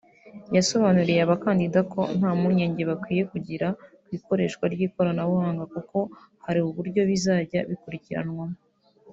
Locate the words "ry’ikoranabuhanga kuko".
4.73-5.97